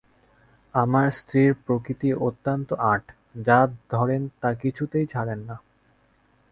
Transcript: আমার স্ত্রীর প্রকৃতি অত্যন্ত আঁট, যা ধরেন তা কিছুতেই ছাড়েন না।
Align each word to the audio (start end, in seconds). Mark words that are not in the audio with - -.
আমার 0.75 1.07
স্ত্রীর 1.11 1.51
প্রকৃতি 1.65 2.09
অত্যন্ত 2.27 2.69
আঁট, 2.91 3.03
যা 3.45 3.59
ধরেন 3.89 4.21
তা 4.41 4.49
কিছুতেই 4.53 5.05
ছাড়েন 5.05 5.39
না। 5.39 5.55